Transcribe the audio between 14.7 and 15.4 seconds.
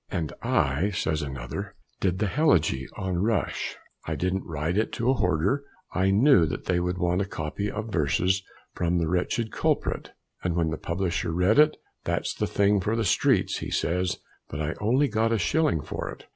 only got a